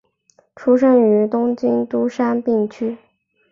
[0.55, 2.97] 出身于东京都杉并区。